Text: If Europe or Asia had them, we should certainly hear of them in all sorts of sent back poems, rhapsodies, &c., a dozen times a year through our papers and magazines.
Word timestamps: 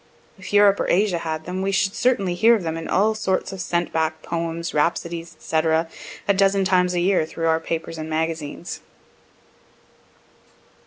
If 0.35 0.51
Europe 0.51 0.79
or 0.79 0.89
Asia 0.89 1.19
had 1.19 1.45
them, 1.45 1.61
we 1.61 1.71
should 1.71 1.93
certainly 1.93 2.33
hear 2.33 2.55
of 2.55 2.63
them 2.63 2.75
in 2.75 2.87
all 2.87 3.13
sorts 3.13 3.51
of 3.53 3.61
sent 3.61 3.93
back 3.93 4.23
poems, 4.23 4.73
rhapsodies, 4.73 5.35
&c., 5.37 5.55
a 5.57 6.33
dozen 6.33 6.65
times 6.65 6.95
a 6.95 6.99
year 6.99 7.23
through 7.23 7.45
our 7.45 7.59
papers 7.59 7.99
and 7.99 8.09
magazines. 8.09 8.81